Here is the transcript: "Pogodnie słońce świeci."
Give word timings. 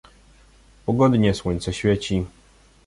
"Pogodnie 0.85 1.33
słońce 1.33 1.73
świeci." 1.73 2.25